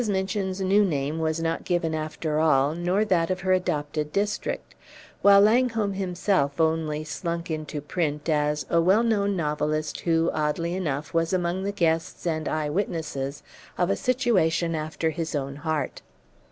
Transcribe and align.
Minchin's 0.09 0.59
new 0.61 0.83
name 0.83 1.19
was 1.19 1.39
not 1.39 1.63
given 1.63 1.93
after 1.93 2.39
all, 2.39 2.73
nor 2.73 3.05
that 3.05 3.29
of 3.29 3.41
her 3.41 3.53
adopted 3.53 4.11
district; 4.11 4.73
while 5.21 5.39
Langholm 5.39 5.93
himself 5.93 6.59
only 6.59 7.03
slunk 7.03 7.51
into 7.51 7.81
print 7.81 8.27
as 8.27 8.65
"a 8.71 8.81
well 8.81 9.03
known 9.03 9.35
novelist 9.35 9.99
who, 9.99 10.31
oddly 10.33 10.73
enough, 10.73 11.13
was 11.13 11.33
among 11.33 11.61
the 11.61 11.71
guests, 11.71 12.25
and 12.25 12.47
eye 12.47 12.67
witness 12.67 13.15
of 13.77 13.91
a 13.91 13.95
situation 13.95 14.73
after 14.73 15.11
his 15.11 15.35
own 15.35 15.57
heart." 15.57 16.01